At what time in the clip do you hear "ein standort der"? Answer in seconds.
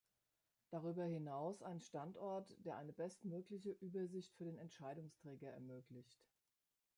1.61-2.77